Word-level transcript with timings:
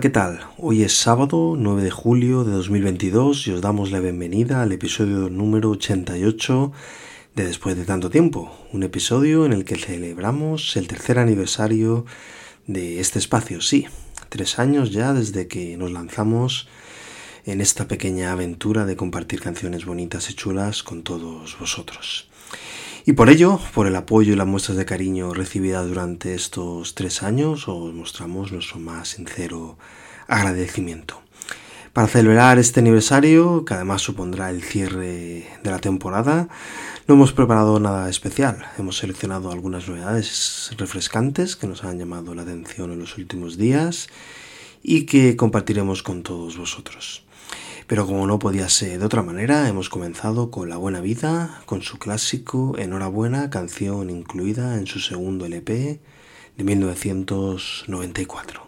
¿qué 0.00 0.08
tal? 0.08 0.40
Hoy 0.56 0.82
es 0.82 0.96
sábado 0.96 1.56
9 1.58 1.82
de 1.82 1.90
julio 1.90 2.42
de 2.42 2.52
2022 2.52 3.46
y 3.48 3.50
os 3.50 3.60
damos 3.60 3.90
la 3.90 4.00
bienvenida 4.00 4.62
al 4.62 4.72
episodio 4.72 5.28
número 5.28 5.68
88 5.72 6.72
de 7.34 7.44
Después 7.44 7.76
de 7.76 7.84
tanto 7.84 8.08
tiempo, 8.08 8.50
un 8.72 8.82
episodio 8.82 9.44
en 9.44 9.52
el 9.52 9.66
que 9.66 9.76
celebramos 9.76 10.74
el 10.78 10.88
tercer 10.88 11.18
aniversario 11.18 12.06
de 12.66 13.00
este 13.00 13.18
espacio, 13.18 13.60
sí, 13.60 13.88
tres 14.30 14.58
años 14.58 14.90
ya 14.90 15.12
desde 15.12 15.48
que 15.48 15.76
nos 15.76 15.92
lanzamos 15.92 16.66
en 17.44 17.60
esta 17.60 17.86
pequeña 17.86 18.32
aventura 18.32 18.86
de 18.86 18.96
compartir 18.96 19.42
canciones 19.42 19.84
bonitas 19.84 20.30
y 20.30 20.34
chulas 20.34 20.82
con 20.82 21.02
todos 21.02 21.58
vosotros. 21.58 22.29
Y 23.06 23.14
por 23.14 23.30
ello, 23.30 23.58
por 23.72 23.86
el 23.86 23.96
apoyo 23.96 24.32
y 24.32 24.36
las 24.36 24.46
muestras 24.46 24.76
de 24.76 24.84
cariño 24.84 25.32
recibidas 25.32 25.88
durante 25.88 26.34
estos 26.34 26.94
tres 26.94 27.22
años, 27.22 27.66
os 27.66 27.94
mostramos 27.94 28.52
nuestro 28.52 28.78
más 28.78 29.08
sincero 29.08 29.78
agradecimiento. 30.28 31.22
Para 31.92 32.06
celebrar 32.06 32.58
este 32.58 32.80
aniversario, 32.80 33.64
que 33.64 33.74
además 33.74 34.02
supondrá 34.02 34.50
el 34.50 34.62
cierre 34.62 35.48
de 35.62 35.70
la 35.70 35.80
temporada, 35.80 36.48
no 37.08 37.14
hemos 37.14 37.32
preparado 37.32 37.80
nada 37.80 38.08
especial. 38.08 38.64
Hemos 38.78 38.98
seleccionado 38.98 39.50
algunas 39.50 39.88
novedades 39.88 40.70
refrescantes 40.76 41.56
que 41.56 41.66
nos 41.66 41.82
han 41.82 41.98
llamado 41.98 42.34
la 42.34 42.42
atención 42.42 42.92
en 42.92 43.00
los 43.00 43.18
últimos 43.18 43.56
días 43.56 44.08
y 44.82 45.06
que 45.06 45.36
compartiremos 45.36 46.02
con 46.02 46.22
todos 46.22 46.56
vosotros. 46.56 47.24
Pero 47.90 48.06
como 48.06 48.26
no 48.28 48.38
podía 48.38 48.68
ser 48.68 49.00
de 49.00 49.04
otra 49.04 49.24
manera, 49.24 49.68
hemos 49.68 49.88
comenzado 49.88 50.52
con 50.52 50.68
La 50.68 50.76
Buena 50.76 51.00
Vida, 51.00 51.60
con 51.66 51.82
su 51.82 51.98
clásico 51.98 52.78
Enhorabuena, 52.78 53.50
canción 53.50 54.10
incluida 54.10 54.76
en 54.76 54.86
su 54.86 55.00
segundo 55.00 55.44
LP 55.44 55.98
de 56.56 56.62
1994. 56.62 58.62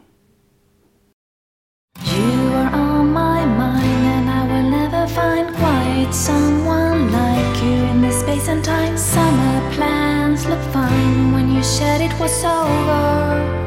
You 2.05 2.53
are 2.53 2.75
on 2.75 3.12
my 3.12 3.47
mind, 3.47 4.06
and 4.09 4.28
I 4.28 4.44
will 4.44 4.69
never 4.69 5.06
find 5.06 5.55
quite 5.55 6.12
someone 6.12 7.12
like 7.12 7.62
you 7.62 7.84
in 7.93 8.03
this 8.03 8.22
space 8.22 8.49
and 8.49 8.65
time. 8.65 8.99
Summer 8.99 9.62
plans 9.77 10.49
look 10.49 10.59
fine 10.72 11.32
when 11.32 11.55
you 11.55 11.62
said 11.62 12.00
it 12.00 12.12
was 12.19 12.44
over. 12.44 13.62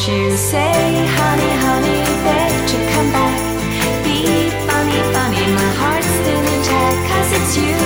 Don't 0.00 0.16
you 0.16 0.34
say, 0.34 0.72
honey, 1.18 1.52
honey, 1.64 2.00
beg 2.24 2.68
to 2.68 2.76
come 2.92 3.12
back? 3.12 3.38
Be 4.02 4.48
funny, 4.66 5.00
funny, 5.12 5.44
my 5.52 5.70
heart's 5.80 6.06
still 6.20 6.44
intact, 6.54 7.00
'cause 7.06 7.30
it's 7.38 7.54
you. 7.62 7.76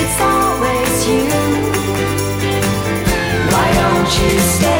It's 0.00 0.18
always 0.20 0.94
you. 1.10 1.26
Why 3.52 3.68
don't 3.80 4.10
you 4.20 4.32
stay, 4.54 4.77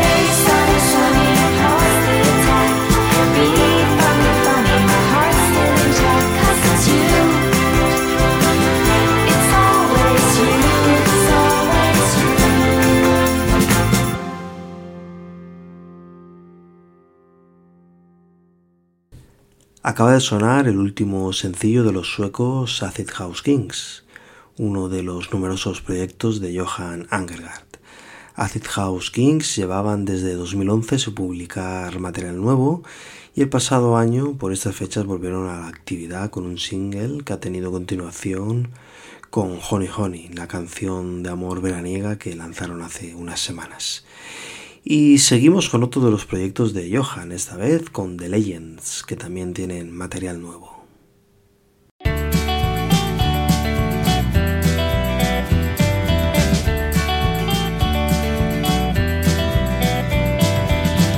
Acaba 19.88 20.12
de 20.12 20.20
sonar 20.20 20.68
el 20.68 20.76
último 20.76 21.32
sencillo 21.32 21.82
de 21.82 21.92
los 21.92 22.12
suecos 22.12 22.82
Acid 22.82 23.08
House 23.08 23.40
Kings, 23.40 24.04
uno 24.58 24.90
de 24.90 25.02
los 25.02 25.32
numerosos 25.32 25.80
proyectos 25.80 26.42
de 26.42 26.60
Johan 26.60 27.06
Angergaard. 27.08 27.64
Acid 28.34 28.64
House 28.66 29.10
Kings 29.10 29.56
llevaban 29.56 30.04
desde 30.04 30.34
2011 30.34 30.98
su 30.98 31.14
publicar 31.14 32.00
material 32.00 32.38
nuevo 32.38 32.82
y 33.34 33.40
el 33.40 33.48
pasado 33.48 33.96
año 33.96 34.34
por 34.34 34.52
estas 34.52 34.76
fechas 34.76 35.06
volvieron 35.06 35.48
a 35.48 35.60
la 35.60 35.68
actividad 35.68 36.28
con 36.28 36.44
un 36.44 36.58
single 36.58 37.24
que 37.24 37.32
ha 37.32 37.40
tenido 37.40 37.72
continuación 37.72 38.68
con 39.30 39.58
Honey 39.70 39.88
Honey, 39.96 40.28
la 40.34 40.48
canción 40.48 41.22
de 41.22 41.30
amor 41.30 41.62
veraniega 41.62 42.18
que 42.18 42.36
lanzaron 42.36 42.82
hace 42.82 43.14
unas 43.14 43.40
semanas. 43.40 44.04
Y 44.90 45.18
seguimos 45.18 45.68
con 45.68 45.82
otro 45.82 46.00
de 46.00 46.10
los 46.10 46.24
proyectos 46.24 46.72
de 46.72 46.90
Johan, 46.96 47.30
esta 47.30 47.58
vez 47.58 47.90
con 47.90 48.16
The 48.16 48.30
Legends, 48.30 49.02
que 49.06 49.16
también 49.16 49.52
tienen 49.52 49.94
material 49.94 50.40
nuevo. 50.40 50.82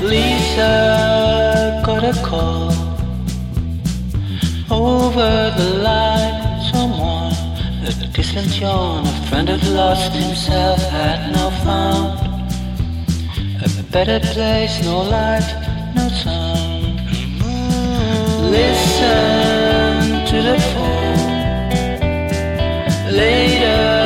Lisa 0.03 1.81
got 1.87 2.03
a 2.03 2.13
call 2.29 2.73
over 4.69 5.55
the 5.57 5.79
line. 5.79 6.73
Someone, 6.73 7.33
a 7.87 8.13
distant 8.13 8.49
John, 8.49 9.07
a 9.07 9.27
friend 9.29 9.49
had 9.49 9.63
lost 9.69 10.13
himself, 10.13 10.81
had 10.91 11.31
now 11.31 11.51
found 11.63 12.30
a 13.63 13.83
better 13.93 14.21
place, 14.21 14.83
no 14.85 15.03
light, 15.03 15.49
no 15.95 16.09
sound. 16.09 17.01
Listen 18.51 20.25
to 20.31 20.43
the 20.49 20.59
phone. 20.71 21.01
Later, 23.13 24.00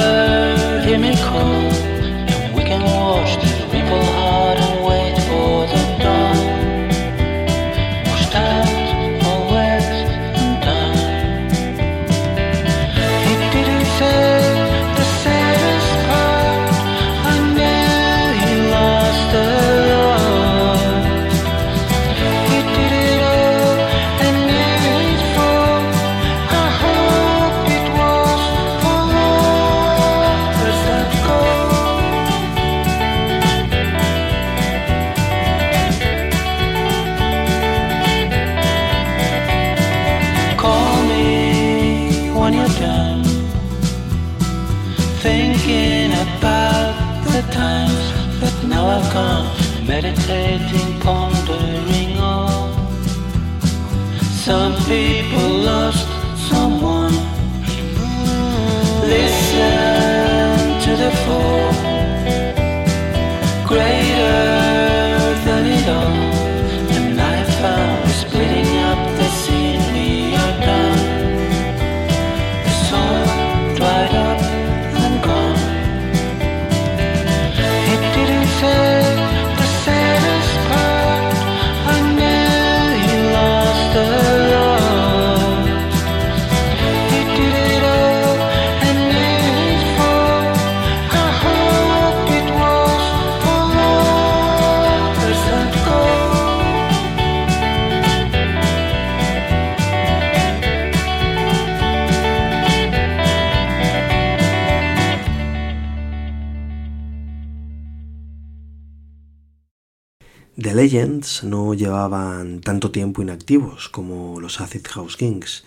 Legends 110.74 111.44
no 111.44 111.72
llevaban 111.72 112.60
tanto 112.60 112.90
tiempo 112.90 113.22
inactivos 113.22 113.88
como 113.88 114.40
los 114.40 114.60
Acid 114.60 114.86
House 114.88 115.16
Kings, 115.16 115.64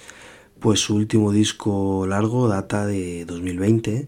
pues 0.59 0.81
su 0.81 0.95
último 0.95 1.31
disco 1.31 2.05
largo 2.05 2.47
data 2.47 2.85
de 2.85 3.23
2020 3.25 4.07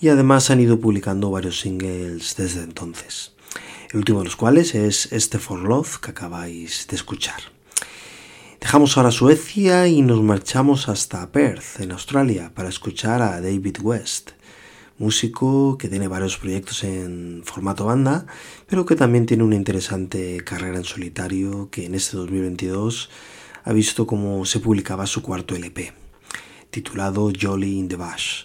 y 0.00 0.08
además 0.08 0.50
han 0.50 0.60
ido 0.60 0.78
publicando 0.78 1.30
varios 1.30 1.60
singles 1.60 2.36
desde 2.36 2.62
entonces. 2.62 3.32
El 3.90 3.98
último 3.98 4.20
de 4.20 4.26
los 4.26 4.36
cuales 4.36 4.74
es 4.74 5.12
este 5.12 5.38
For 5.38 5.58
Love 5.58 5.98
que 5.98 6.12
acabáis 6.12 6.86
de 6.88 6.96
escuchar. 6.96 7.40
Dejamos 8.60 8.96
ahora 8.96 9.10
Suecia 9.10 9.88
y 9.88 10.02
nos 10.02 10.22
marchamos 10.22 10.88
hasta 10.88 11.32
Perth, 11.32 11.80
en 11.80 11.92
Australia, 11.92 12.52
para 12.54 12.68
escuchar 12.68 13.20
a 13.22 13.40
David 13.40 13.78
West, 13.82 14.30
músico 15.00 15.78
que 15.78 15.88
tiene 15.88 16.08
varios 16.08 16.36
proyectos 16.36 16.84
en 16.84 17.42
formato 17.44 17.86
banda, 17.86 18.26
pero 18.68 18.84
que 18.84 18.96
también 18.96 19.24
tiene 19.24 19.42
una 19.42 19.56
interesante 19.56 20.44
carrera 20.44 20.76
en 20.76 20.84
solitario 20.84 21.70
que 21.70 21.86
en 21.86 21.94
este 21.94 22.18
2022 22.18 23.08
ha 23.64 23.72
visto 23.72 24.06
cómo 24.06 24.44
se 24.44 24.60
publicaba 24.60 25.06
su 25.06 25.22
cuarto 25.22 25.56
LP, 25.56 25.94
titulado 26.70 27.32
Jolly 27.32 27.78
in 27.78 27.88
the 27.88 27.96
Bush, 27.96 28.44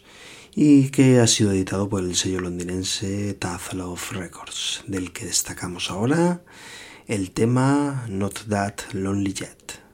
y 0.56 0.92
que 0.92 1.20
ha 1.20 1.28
sido 1.28 1.52
editado 1.52 1.90
por 1.90 2.02
el 2.02 2.16
sello 2.16 2.40
londinense 2.40 3.34
Tough 3.34 3.74
Love 3.74 4.14
Records, 4.14 4.86
del 4.88 5.12
que 5.12 5.26
destacamos 5.26 5.92
ahora 5.92 6.42
el 7.08 7.32
tema 7.32 8.06
Not 8.10 8.48
That 8.48 8.94
Lonely 8.94 9.34
Yet. 9.34 9.85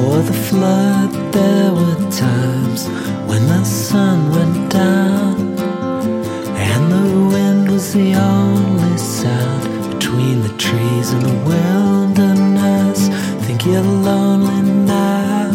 Before 0.00 0.22
the 0.22 0.32
flood, 0.32 1.12
there 1.30 1.74
were 1.74 2.10
times 2.10 2.88
when 3.28 3.46
the 3.48 3.62
sun 3.64 4.30
went 4.30 4.72
down, 4.72 5.36
and 6.56 6.90
the 6.90 7.28
wind 7.34 7.70
was 7.70 7.92
the 7.92 8.14
only 8.14 8.96
sound 8.96 9.92
between 9.92 10.40
the 10.40 10.56
trees 10.56 11.12
and 11.12 11.20
the 11.20 11.36
wilderness. 11.50 13.08
Think 13.44 13.66
you're 13.66 13.82
lonely 13.82 14.62
now, 14.86 15.50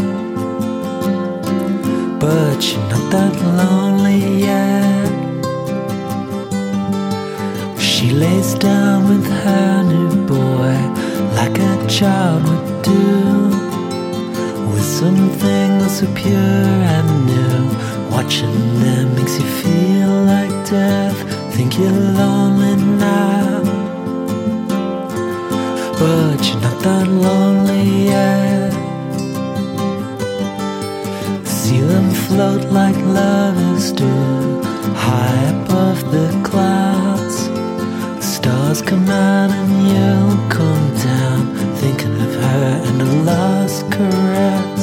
but 2.20 2.60
you're 2.72 2.90
not 2.92 3.06
that 3.14 3.34
lonely 3.60 4.42
yet. 4.46 5.10
She 7.80 8.12
lays 8.12 8.54
down 8.54 9.10
with 9.10 9.26
her 9.26 9.82
new 9.82 10.28
boy 10.28 10.78
like 11.34 11.58
a 11.58 11.88
child 11.88 12.44
would 12.48 12.84
do 12.84 13.65
with 14.96 15.16
something 15.16 15.80
that's 15.80 16.00
so 16.00 16.06
pure 16.14 16.36
and 16.36 17.26
new. 17.26 18.12
Watching 18.12 18.80
them 18.80 19.16
makes 19.16 19.38
you 19.40 19.46
feel 19.46 20.10
like 20.24 20.52
death. 20.70 21.18
Think 21.54 21.78
you're 21.78 21.92
lonely 21.92 22.76
now, 22.76 23.64
but 26.00 26.40
you're 26.48 26.62
not 26.62 26.80
that 26.84 27.08
lonely 27.08 28.06
yet. 28.06 28.74
See 31.46 31.82
them 31.82 32.10
float 32.12 32.72
like 32.72 32.98
lovers 32.98 33.92
do, 33.92 34.62
high 34.94 35.44
above 35.56 36.00
the 36.12 36.28
clouds. 36.44 37.48
The 38.18 38.22
stars 38.22 38.82
come 38.82 39.10
out 39.10 39.52
and 39.52 39.72
you'll 39.92 40.50
come 40.50 40.88
down, 41.10 41.42
thinking 41.76 42.16
of 42.22 42.36
her 42.36 42.82
and 42.88 43.02
a 43.02 43.12
lost 43.24 43.92
caress. 43.92 44.75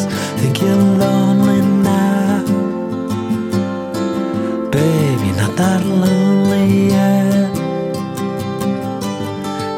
Think 0.42 0.58
you're 0.60 0.74
lonely 0.74 1.60
now, 1.84 2.42
baby, 4.72 5.30
not 5.40 5.52
that 5.56 5.82
lonely 5.86 6.88
yet. 6.88 7.52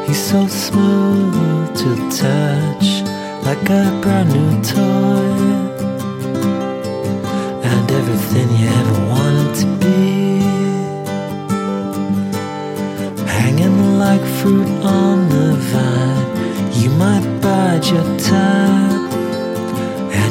He's 0.07 0.21
so 0.31 0.47
smooth 0.47 1.67
to 1.81 1.89
touch, 2.09 2.87
like 3.45 3.69
a 3.69 3.83
brand 4.01 4.29
new 4.33 4.53
toy, 4.63 5.37
and 7.71 7.91
everything 7.99 8.49
you 8.59 8.67
ever 8.81 8.97
wanted 9.13 9.53
to 9.61 9.67
be 9.85 10.01
hanging 13.37 13.99
like 13.99 14.25
fruit 14.39 14.71
on 14.83 15.29
the 15.29 15.47
vine. 15.71 16.25
You 16.81 16.89
might 17.03 17.25
bide 17.39 17.85
your 17.85 18.07
time, 18.17 18.94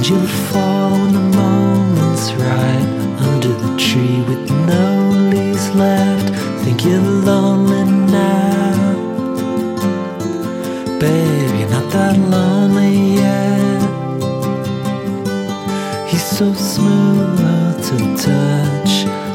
you'll 0.09 0.27
fall 0.27 0.91
when 0.91 1.13
the 1.15 1.21
moment's 1.21 2.33
right 2.35 2.89
under 3.21 3.49
the 3.49 3.77
tree 3.79 4.21
with 4.29 4.51
no 4.51 5.11
leaves 5.33 5.71
left. 5.75 6.29
Think 6.63 6.85
you're 6.85 7.01
lonely 7.01 7.85
now, 8.13 8.95
babe. 11.01 11.55
You're 11.59 11.71
not 11.71 11.91
that 11.93 12.19
lonely 12.19 13.15
yet. 13.23 13.81
He's 16.11 16.25
so 16.25 16.53
smooth 16.53 17.83
to 17.89 17.97
touch, 18.27 18.93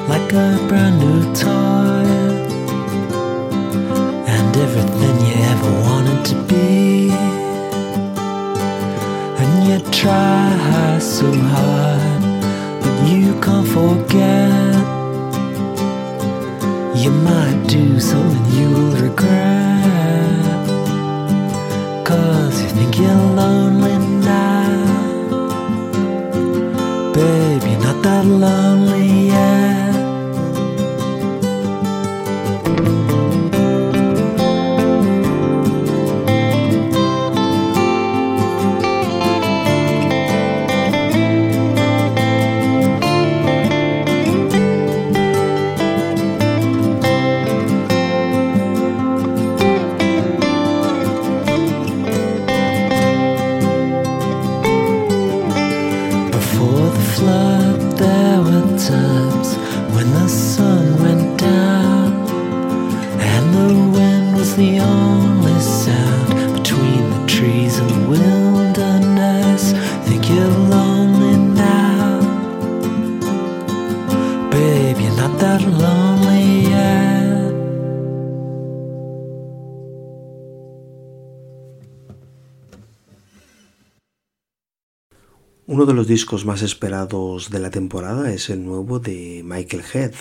like 0.08 0.32
a 0.34 0.58
brand 0.68 1.00
new 1.00 1.22
toy 1.34 2.10
and 4.36 4.58
everything 4.58 5.16
you 5.26 5.36
ever 5.54 5.72
wanted 5.82 6.26
to 6.26 6.36
be. 6.44 7.10
And 9.42 9.52
you 9.68 9.80
try 9.92 10.49
discos 86.10 86.44
más 86.44 86.64
esperados 86.64 87.52
de 87.52 87.60
la 87.60 87.70
temporada 87.70 88.34
es 88.34 88.50
el 88.50 88.66
nuevo 88.66 88.98
de 88.98 89.44
Michael 89.46 89.84
Head, 89.94 90.14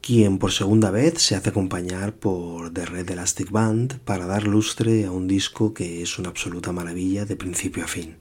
quien 0.00 0.38
por 0.38 0.52
segunda 0.52 0.92
vez 0.92 1.20
se 1.20 1.34
hace 1.34 1.48
acompañar 1.48 2.14
por 2.14 2.72
The 2.72 2.86
Red 2.86 3.10
Elastic 3.10 3.50
Band 3.50 3.98
para 4.04 4.26
dar 4.26 4.46
lustre 4.46 5.06
a 5.06 5.10
un 5.10 5.26
disco 5.26 5.74
que 5.74 6.00
es 6.00 6.16
una 6.20 6.28
absoluta 6.28 6.70
maravilla 6.70 7.24
de 7.24 7.34
principio 7.34 7.82
a 7.82 7.88
fin. 7.88 8.18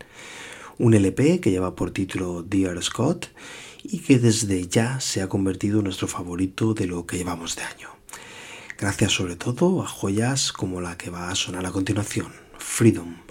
Un 0.79 0.95
LP 0.95 1.39
que 1.39 1.51
lleva 1.51 1.75
por 1.75 1.91
título 1.91 2.41
Dear 2.41 2.81
Scott 2.81 3.27
y 3.83 3.99
que 3.99 4.17
desde 4.17 4.67
ya 4.67 4.99
se 4.99 5.21
ha 5.21 5.29
convertido 5.29 5.77
en 5.77 5.83
nuestro 5.83 6.07
favorito 6.07 6.73
de 6.73 6.87
lo 6.87 7.05
que 7.05 7.17
llevamos 7.17 7.55
de 7.55 7.61
año. 7.61 7.89
Gracias 8.79 9.11
sobre 9.11 9.35
todo 9.35 9.83
a 9.83 9.87
joyas 9.87 10.51
como 10.51 10.81
la 10.81 10.97
que 10.97 11.11
va 11.11 11.29
a 11.29 11.35
sonar 11.35 11.67
a 11.67 11.71
continuación, 11.71 12.33
Freedom. 12.57 13.28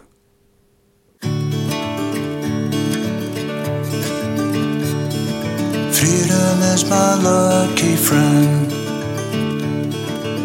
Freedom 5.98 6.62
is 6.62 6.88
my 6.88 7.16
lucky 7.16 7.96
friend. 7.96 8.72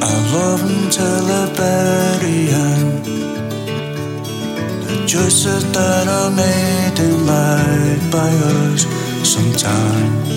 I 0.01 0.13
love 0.33 0.63
till 0.89 1.21
the 1.29 1.45
very 1.53 2.49
end. 2.49 3.05
The 4.87 5.05
choices 5.05 5.63
that 5.73 6.07
are 6.07 6.31
made 6.31 6.97
in 6.97 7.27
life 7.27 8.11
by 8.11 8.31
us 8.65 8.87
sometimes. 9.21 10.27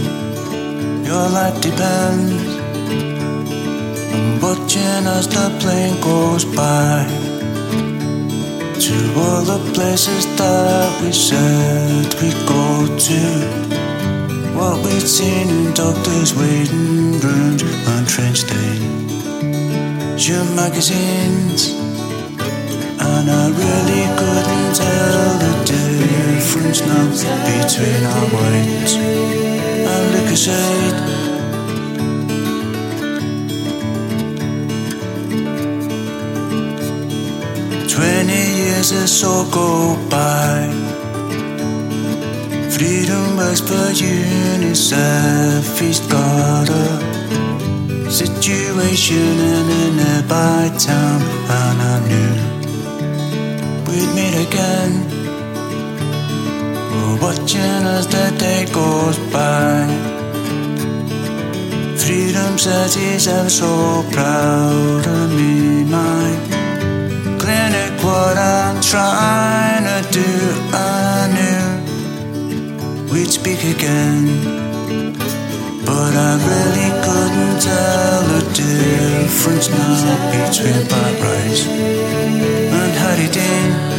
Your 1.09 1.31
life 1.31 1.63
depends 1.63 2.59
on 4.13 4.41
watching 4.43 5.07
as 5.17 5.29
the 5.29 5.49
plane 5.61 5.99
goes 6.03 6.45
by. 6.45 7.07
To 8.85 8.97
all 9.19 9.43
the 9.45 9.73
places 9.73 10.27
that 10.37 11.01
we 11.01 11.11
said 11.11 12.13
we 12.21 12.33
go 12.45 12.99
to. 12.99 13.66
What 14.57 14.83
we'd 14.83 15.07
seen 15.07 15.49
in 15.51 15.75
doctors' 15.75 16.35
waiting 16.35 17.21
rooms 17.21 17.63
on 17.93 18.07
trench 18.07 18.45
day. 18.45 18.79
Your 20.17 20.45
magazines, 20.57 21.75
and 22.99 23.31
I 23.31 23.49
really 23.53 24.05
couldn't 24.17 24.75
tell 24.75 25.39
the 25.45 25.53
difference 25.67 26.81
now 26.81 27.05
between 27.45 28.03
our 28.15 28.27
whites 28.33 28.95
and 29.93 30.05
Lucozade. 30.15 31.01
Twenty 37.91 38.45
years 38.57 38.89
or 38.93 39.07
so 39.07 39.45
go 39.53 39.97
by. 40.09 41.06
Freedom 42.77 43.39
works 43.39 43.61
for 43.61 43.89
UNICEF. 44.05 45.65
He's 45.81 46.01
got 46.01 46.69
a 46.69 48.11
situation 48.11 49.17
in 49.17 49.71
a 49.71 49.91
nearby 49.97 50.69
town, 50.77 51.23
and 51.57 51.81
I 51.93 51.97
knew 52.07 52.35
we'd 53.87 54.11
meet 54.15 54.37
again. 54.47 54.93
We're 56.93 57.19
watching 57.23 57.83
as 57.97 58.07
the 58.09 58.27
day 58.39 58.67
goes 58.71 59.19
by. 59.33 59.89
Freedom 61.97 62.59
says 62.59 62.95
he's 62.95 63.27
ever 63.27 63.49
so 63.49 64.05
proud 64.13 65.07
of 65.07 65.31
me, 65.31 65.83
my 65.85 66.37
clinic. 67.41 67.93
What 68.05 68.37
I'm 68.37 68.83
trying 68.83 69.85
to 69.85 70.03
do, 70.13 70.29
I 70.75 71.16
we'd 73.17 73.31
speak 73.31 73.65
again. 73.65 74.43
But 75.87 76.13
I 76.29 76.33
really 76.51 76.91
couldn't 77.05 77.59
tell 77.69 78.23
the 78.35 78.43
difference 78.53 79.69
now 79.71 80.17
between 80.33 80.87
Pat 80.91 81.15
Rice 81.23 81.67
and 81.67 82.93
Harry 83.03 83.29
Dean. 83.37 83.96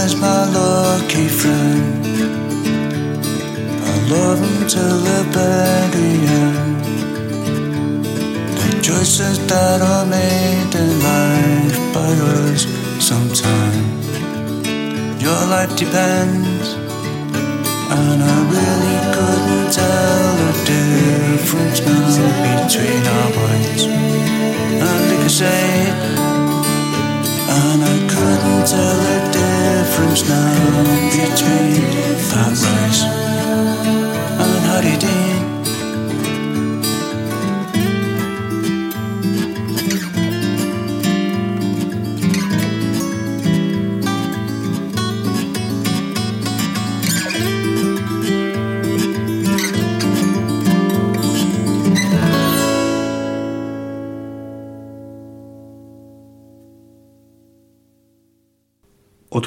Is 0.00 0.16
my 0.16 0.44
lucky 0.48 1.28
friend. 1.28 2.06
I 3.84 3.94
love 4.08 4.40
him 4.40 4.58
till 4.66 4.98
the 5.08 5.20
very 5.36 6.12
end. 6.40 6.84
The 8.56 8.70
choices 8.80 9.36
that 9.46 9.82
are 9.82 10.06
made 10.06 10.74
in 10.82 10.90
life 11.10 11.78
by 11.92 12.12
us 12.40 12.62
sometimes. 12.98 14.06
Your 15.22 15.42
life 15.54 15.76
depends, 15.76 16.68
and 17.96 18.22
I 18.22 18.36
really 18.56 18.98
couldn't 19.16 19.68
tell 19.80 20.28
the 20.40 20.52
difference 20.72 21.78
now 21.84 22.08
between 22.64 23.02
our 23.16 23.30
boys 23.36 23.82
and 24.84 25.00
Lucozade. 25.10 25.98
And 27.52 27.80
I 27.84 27.96
couldn't 28.12 28.64
tell 28.66 28.96
the 29.04 29.16
difference 29.20 29.39
now 30.28 30.82
between 31.10 31.82
Pat 32.30 32.56
Rice 32.64 33.02
and 34.42 34.64
Harry 34.66 34.96
Dean. 34.96 35.39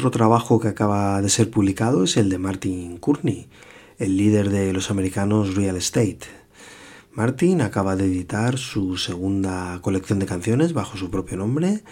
Otro 0.04 0.12
trabajo 0.12 0.60
que 0.60 0.68
acaba 0.68 1.22
de 1.22 1.30
ser 1.30 1.50
publicado 1.50 2.04
es 2.04 2.18
el 2.18 2.30
de 2.30 2.38
Martin 2.38 2.98
Courtney, 2.98 3.48
el 3.98 4.18
líder 4.18 4.50
de 4.50 4.74
los 4.74 4.92
americanos 4.92 5.56
Real 5.56 5.78
Estate. 5.78 6.20
Martin 7.14 7.62
acaba 7.62 7.96
de 7.96 8.08
editar 8.08 8.58
su 8.58 8.98
segunda 8.98 9.80
colección 9.82 10.20
de 10.20 10.26
canciones 10.26 10.74
bajo 10.74 10.98
su 10.98 11.10
propio 11.10 11.38
nombre 11.38 11.86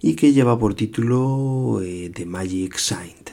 y 0.00 0.16
que 0.16 0.32
lleva 0.32 0.58
por 0.58 0.74
título 0.74 1.80
eh, 1.84 2.10
The 2.12 2.26
Magic 2.26 2.78
Saint. 2.78 3.30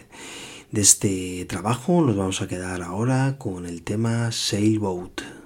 De 0.70 0.82
este 0.82 1.46
trabajo 1.46 2.00
nos 2.04 2.16
vamos 2.16 2.44
a 2.44 2.48
quedar 2.48 2.84
ahora 2.84 3.40
con 3.40 3.66
el 3.66 3.82
tema 3.82 4.32
Sailboat. 4.32 5.39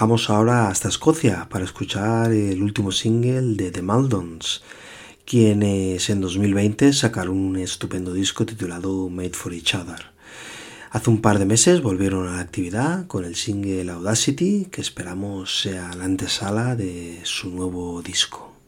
Viajamos 0.00 0.30
ahora 0.30 0.68
hasta 0.68 0.88
Escocia 0.88 1.46
para 1.50 1.66
escuchar 1.66 2.32
el 2.32 2.62
último 2.62 2.90
single 2.90 3.54
de 3.54 3.70
The 3.70 3.82
Maldons, 3.82 4.62
quienes 5.26 6.08
en 6.08 6.22
2020 6.22 6.94
sacaron 6.94 7.36
un 7.36 7.58
estupendo 7.58 8.14
disco 8.14 8.46
titulado 8.46 9.10
Made 9.10 9.34
for 9.34 9.52
Each 9.52 9.74
Other. 9.74 10.06
Hace 10.90 11.10
un 11.10 11.20
par 11.20 11.38
de 11.38 11.44
meses 11.44 11.82
volvieron 11.82 12.26
a 12.28 12.36
la 12.36 12.40
actividad 12.40 13.06
con 13.08 13.26
el 13.26 13.36
single 13.36 13.90
Audacity, 13.90 14.68
que 14.70 14.80
esperamos 14.80 15.60
sea 15.60 15.92
la 15.92 16.04
antesala 16.04 16.76
de 16.76 17.20
su 17.24 17.50
nuevo 17.50 18.00
disco. 18.00 18.59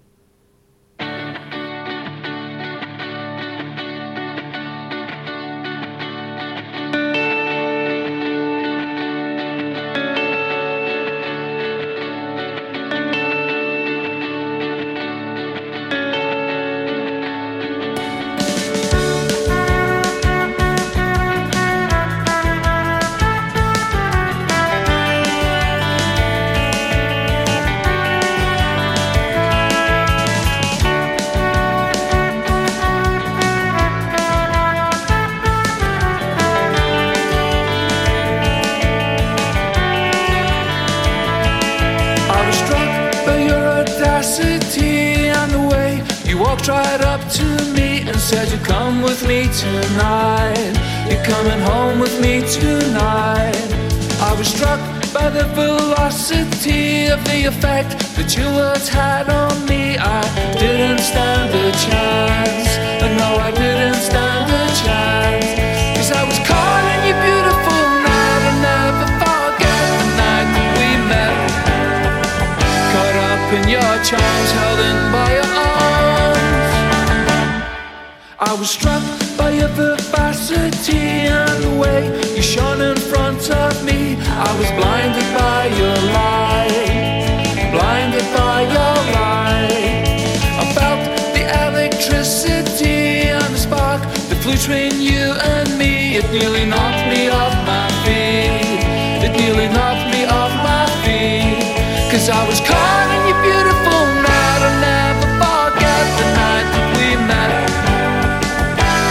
It 96.25 96.31
nearly 96.31 96.65
knocked 96.65 97.05
me 97.13 97.29
off 97.29 97.55
my 97.67 97.89
feet. 98.05 98.81
It 99.27 99.33
nearly 99.37 99.69
knocked 99.69 100.07
me 100.15 100.25
off 100.25 100.53
my 100.63 100.87
feet. 101.05 101.63
Cause 102.11 102.29
I 102.31 102.47
was 102.49 102.61
caught 102.61 103.09
in 103.17 103.23
your 103.31 103.41
beautiful 103.43 104.03
night. 104.23 104.61
I'll 104.67 104.79
never 104.81 105.29
forget 105.43 106.05
the 106.19 106.27
night 106.41 106.67
that 106.75 106.89
we 106.97 107.09
met. 107.31 107.69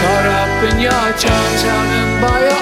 Caught 0.02 0.28
up 0.41 0.56
in 0.69 0.76
your 0.80 1.08
charms, 1.21 1.62
held 1.67 2.21
by 2.21 2.38
your 2.47 2.61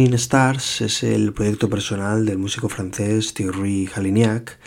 My 0.00 0.06
Raining 0.06 0.14
Stars 0.14 0.80
es 0.80 1.02
el 1.02 1.34
proyecto 1.34 1.68
personal 1.68 2.24
del 2.24 2.38
músico 2.38 2.70
francés 2.70 3.34
Thierry 3.34 3.86
Halignac, 3.94 4.58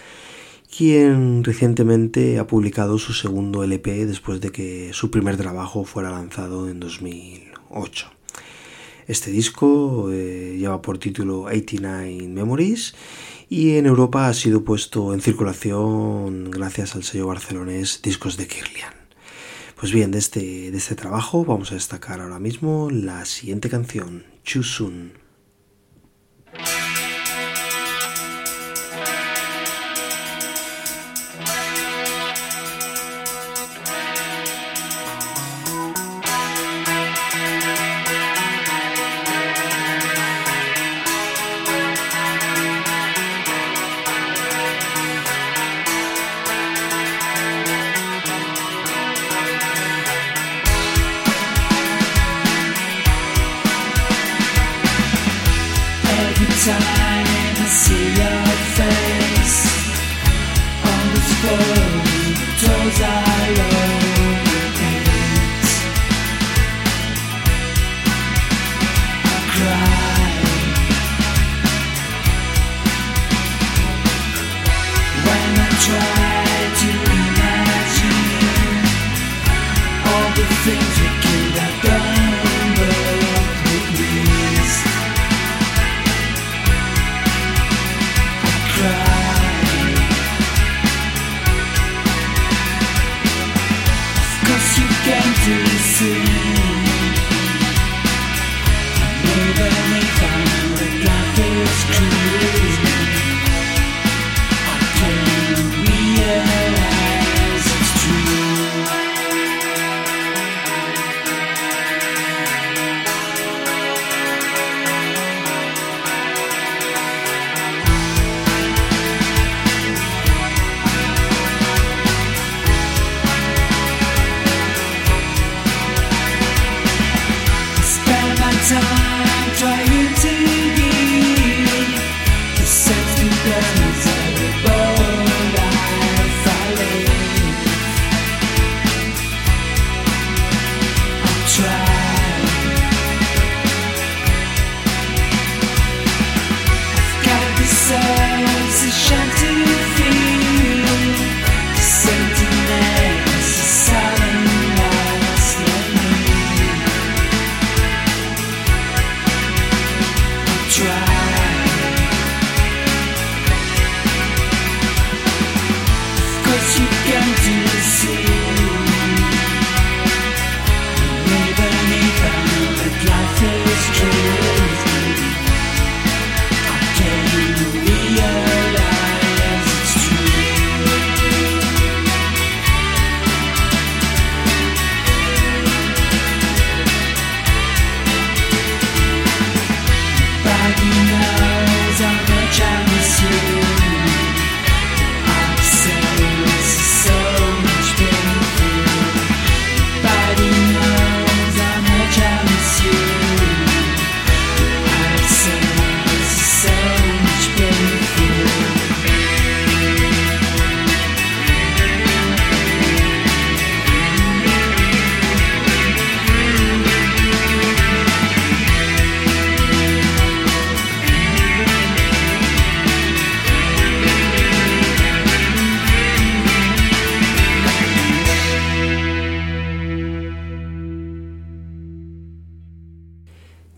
quien 0.77 1.43
recientemente 1.43 2.37
ha 2.37 2.45
publicado 2.45 2.99
su 2.99 3.13
segundo 3.13 3.63
LP 3.63 4.05
después 4.05 4.41
de 4.41 4.51
que 4.51 4.91
su 4.93 5.09
primer 5.09 5.35
trabajo 5.35 5.85
fuera 5.85 6.11
lanzado 6.11 6.69
en 6.69 6.79
2008. 6.79 8.11
Este 9.07 9.31
disco 9.31 10.11
eh, 10.11 10.55
lleva 10.59 10.83
por 10.83 10.99
título 10.99 11.45
89 11.45 12.27
Memories 12.27 12.93
y 13.49 13.77
en 13.77 13.87
Europa 13.87 14.27
ha 14.27 14.33
sido 14.35 14.63
puesto 14.63 15.15
en 15.15 15.21
circulación 15.21 16.51
gracias 16.51 16.93
al 16.95 17.03
sello 17.03 17.25
barcelonés 17.25 18.03
Discos 18.03 18.37
de 18.37 18.45
Kirlian. 18.45 18.93
Pues 19.79 19.91
bien, 19.91 20.11
de 20.11 20.19
este, 20.19 20.69
de 20.69 20.77
este 20.77 20.93
trabajo 20.93 21.43
vamos 21.43 21.71
a 21.71 21.75
destacar 21.75 22.21
ahora 22.21 22.39
mismo 22.39 22.89
la 22.91 23.25
siguiente 23.25 23.69
canción, 23.69 24.23
Too 24.43 24.61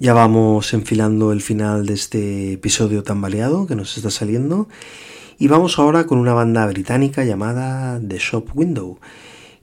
Ya 0.05 0.13
vamos 0.13 0.71
enfilando 0.75 1.31
el 1.31 1.41
final 1.41 1.87
de 1.87 1.95
este 1.95 2.53
episodio 2.53 3.01
tan 3.01 3.21
baleado 3.21 3.65
que 3.65 3.75
nos 3.75 3.97
está 3.97 4.11
saliendo 4.11 4.69
y 5.39 5.47
vamos 5.47 5.79
ahora 5.79 6.05
con 6.05 6.19
una 6.19 6.31
banda 6.31 6.63
británica 6.67 7.23
llamada 7.23 7.99
The 8.07 8.19
Shop 8.19 8.45
Window 8.53 8.99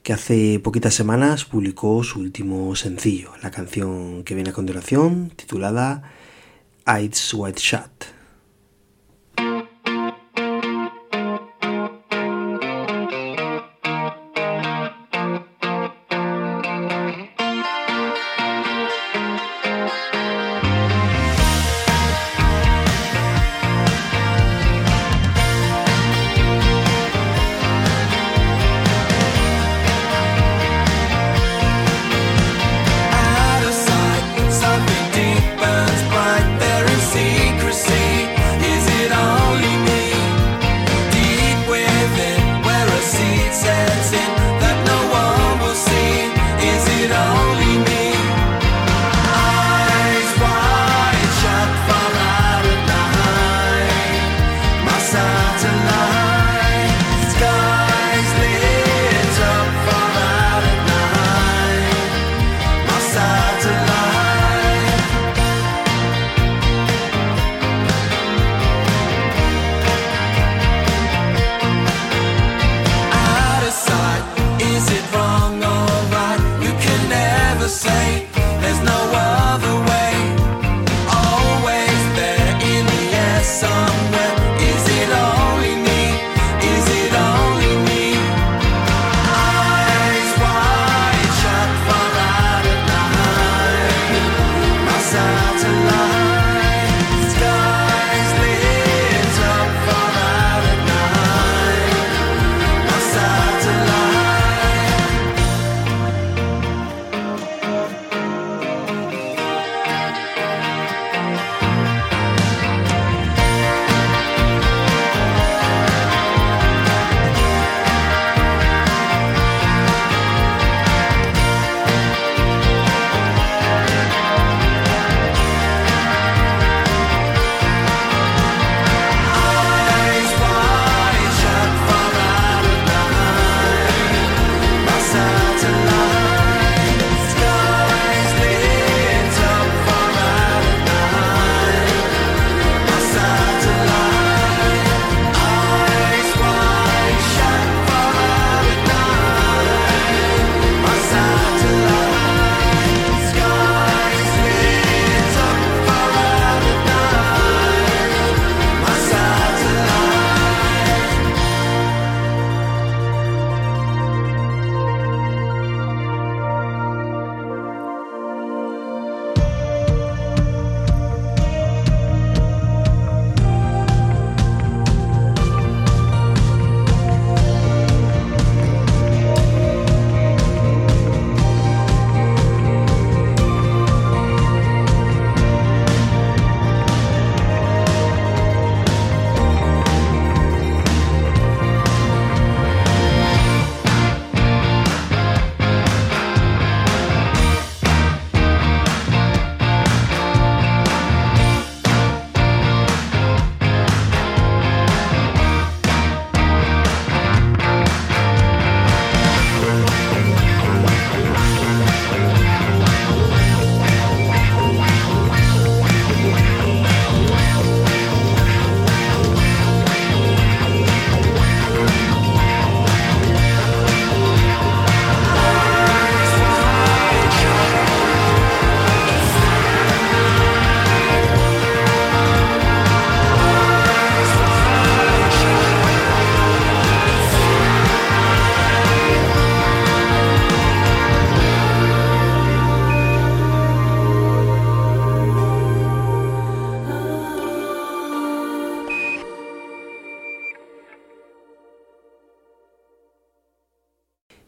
que 0.02 0.12
hace 0.12 0.58
poquitas 0.58 0.94
semanas 0.94 1.44
publicó 1.44 2.02
su 2.02 2.18
último 2.18 2.74
sencillo, 2.74 3.30
la 3.40 3.52
canción 3.52 4.24
que 4.24 4.34
viene 4.34 4.50
a 4.50 4.52
continuación 4.52 5.30
titulada 5.36 6.10
Eyes 6.88 7.34
Wide 7.34 7.60
Shut. 7.60 8.21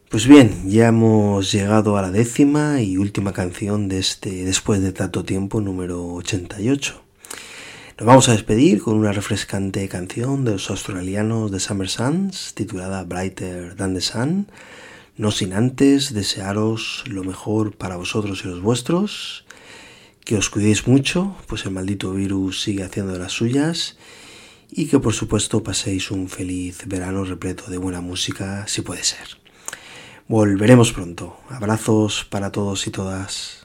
Pues 0.09 0.27
bien, 0.27 0.69
ya 0.69 0.87
hemos 0.87 1.51
llegado 1.51 1.97
a 1.97 2.01
la 2.03 2.11
décima 2.11 2.79
y 2.79 2.97
última 2.97 3.33
canción 3.33 3.89
de 3.89 3.97
este 3.97 4.45
Después 4.45 4.81
de 4.81 4.91
tanto 4.91 5.25
tiempo 5.25 5.61
número 5.61 6.05
88. 6.13 7.01
Nos 7.97 8.05
vamos 8.05 8.29
a 8.29 8.33
despedir 8.33 8.81
con 8.83 8.97
una 8.97 9.11
refrescante 9.11 9.89
canción 9.89 10.45
de 10.45 10.51
los 10.51 10.69
australianos 10.69 11.51
de 11.51 11.59
Summer 11.59 11.89
Suns 11.89 12.53
titulada 12.53 13.03
Brighter 13.03 13.75
Than 13.75 13.95
the 13.95 14.01
Sun, 14.01 14.47
no 15.17 15.31
sin 15.31 15.53
antes 15.53 16.13
desearos 16.13 17.03
lo 17.07 17.23
mejor 17.23 17.75
para 17.75 17.95
vosotros 17.95 18.43
y 18.45 18.47
los 18.47 18.61
vuestros, 18.61 19.45
que 20.23 20.37
os 20.37 20.51
cuidéis 20.51 20.87
mucho, 20.87 21.35
pues 21.47 21.65
el 21.65 21.71
maldito 21.71 22.13
virus 22.13 22.61
sigue 22.61 22.83
haciendo 22.83 23.17
las 23.17 23.31
suyas 23.31 23.97
y 24.69 24.85
que 24.85 24.99
por 24.99 25.13
supuesto 25.13 25.63
paséis 25.63 26.11
un 26.11 26.29
feliz 26.29 26.83
verano 26.85 27.25
repleto 27.25 27.71
de 27.71 27.79
buena 27.79 28.01
música 28.01 28.65
si 28.67 28.81
puede 28.81 29.03
ser. 29.03 29.44
Volveremos 30.27 30.91
pronto. 30.91 31.37
Abrazos 31.49 32.25
para 32.25 32.51
todos 32.51 32.87
y 32.87 32.91
todas. 32.91 33.64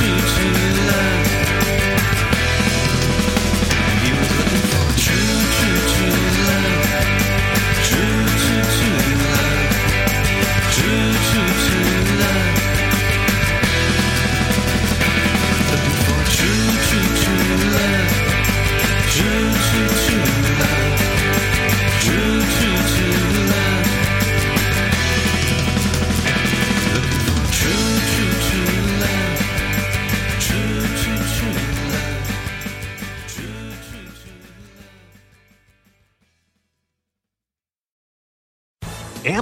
teaching 0.00 0.54
you 0.54 0.86
love. 0.88 1.19